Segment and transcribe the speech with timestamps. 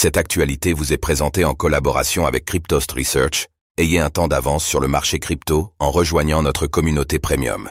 [0.00, 3.48] Cette actualité vous est présentée en collaboration avec Cryptost Research.
[3.78, 7.68] Ayez un temps d'avance sur le marché crypto en rejoignant notre communauté premium.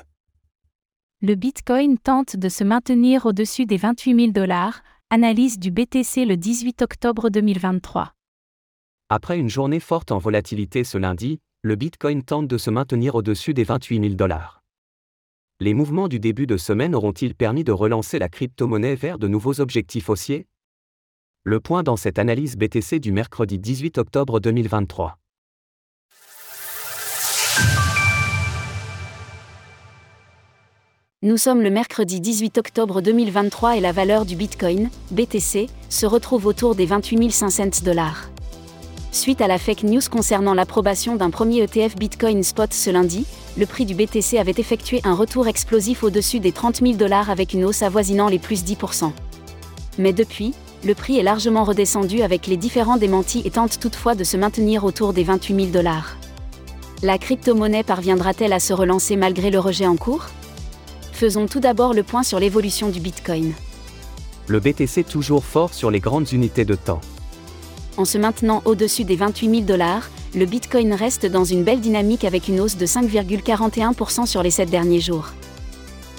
[1.22, 6.36] Le Bitcoin tente de se maintenir au-dessus des 28 000 dollars, analyse du BTC le
[6.36, 8.12] 18 octobre 2023.
[9.08, 13.54] Après une journée forte en volatilité ce lundi, le Bitcoin tente de se maintenir au-dessus
[13.54, 14.64] des 28 000 dollars.
[15.62, 19.62] Les mouvements du début de semaine auront-ils permis de relancer la crypto-monnaie vers de nouveaux
[19.62, 20.46] objectifs haussiers?
[21.44, 25.18] Le point dans cette analyse BTC du mercredi 18 octobre 2023.
[31.24, 36.46] Nous sommes le mercredi 18 octobre 2023 et la valeur du Bitcoin, BTC, se retrouve
[36.46, 38.30] autour des 28 500 dollars.
[39.12, 43.26] Suite à la fake news concernant l'approbation d'un premier ETF Bitcoin Spot ce lundi,
[43.58, 47.54] le prix du BTC avait effectué un retour explosif au-dessus des 30 000 dollars avec
[47.54, 49.12] une hausse avoisinant les plus 10%.
[49.98, 54.24] Mais depuis, le prix est largement redescendu avec les différents démentis et tente toutefois de
[54.24, 56.18] se maintenir autour des 28 000 dollars.
[57.04, 60.26] La crypto-monnaie parviendra-t-elle à se relancer malgré le rejet en cours?
[61.12, 63.54] Faisons tout d'abord le point sur l'évolution du Bitcoin.
[64.48, 67.02] Le BTC toujours fort sur les grandes unités de temps.
[67.98, 72.24] En se maintenant au-dessus des 28 000 dollars, le Bitcoin reste dans une belle dynamique
[72.24, 75.30] avec une hausse de 5,41% sur les 7 derniers jours.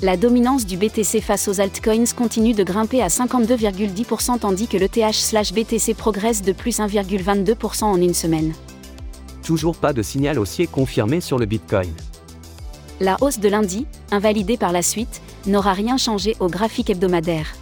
[0.01, 4.89] La dominance du BTC face aux altcoins continue de grimper à 52,10% tandis que le
[4.89, 8.53] TH/BTC progresse de plus 1,22% en une semaine.
[9.43, 11.91] Toujours pas de signal haussier confirmé sur le Bitcoin.
[13.01, 17.57] La hausse de lundi, invalidée par la suite, n'aura rien changé au graphique hebdomadaire.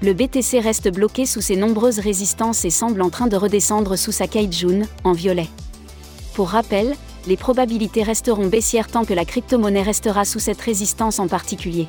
[0.00, 4.12] Le BTC reste bloqué sous ses nombreuses résistances et semble en train de redescendre sous
[4.12, 5.48] sa Kaijun, en violet.
[6.34, 6.94] Pour rappel,
[7.28, 11.86] les probabilités resteront baissières tant que la crypto-monnaie restera sous cette résistance en particulier.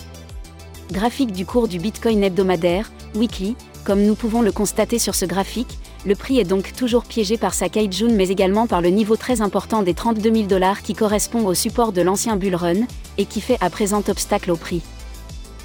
[0.92, 5.80] Graphique du cours du Bitcoin hebdomadaire, weekly, comme nous pouvons le constater sur ce graphique,
[6.06, 9.40] le prix est donc toujours piégé par sa Kaijun mais également par le niveau très
[9.40, 12.86] important des 32 000 dollars qui correspond au support de l'ancien bull run,
[13.18, 14.82] et qui fait à présent obstacle au prix.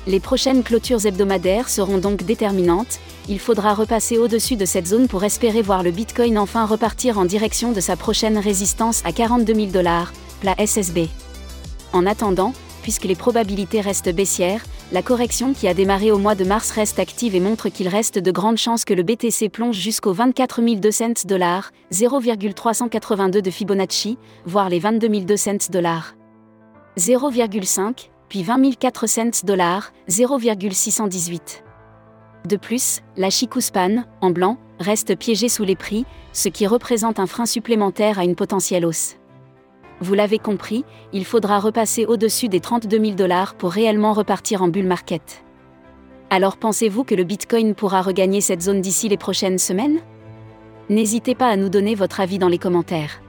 [0.06, 5.24] Les prochaines clôtures hebdomadaires seront donc déterminantes, il faudra repasser au-dessus de cette zone pour
[5.24, 9.66] espérer voir le Bitcoin enfin repartir en direction de sa prochaine résistance à 42 000
[9.68, 11.08] dollars, plat SSB.
[11.94, 16.44] En attendant, puisque les probabilités restent baissières, la correction qui a démarré au mois de
[16.44, 20.12] mars reste active et montre qu'il reste de grandes chances que le BTC plonge jusqu'aux
[20.12, 26.14] 24 200 dollars, 0,382 de Fibonacci, voire les 22 200 dollars.
[26.98, 31.64] 0,5, puis 20 400 dollars, 0,618.
[32.46, 37.26] De plus, la Chikuspan, en blanc, reste piégée sous les prix, ce qui représente un
[37.26, 39.16] frein supplémentaire à une potentielle hausse.
[40.00, 44.68] Vous l'avez compris, il faudra repasser au-dessus des 32 000 dollars pour réellement repartir en
[44.68, 45.42] bull market.
[46.30, 50.00] Alors pensez-vous que le Bitcoin pourra regagner cette zone d'ici les prochaines semaines?
[50.90, 53.22] N'hésitez pas à nous donner votre avis dans les commentaires.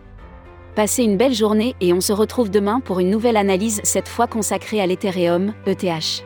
[0.75, 4.27] Passez une belle journée et on se retrouve demain pour une nouvelle analyse, cette fois
[4.27, 6.25] consacrée à l'Ethereum, ETH.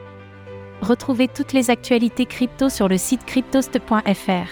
[0.82, 4.50] Retrouvez toutes les actualités crypto sur le site cryptost.fr.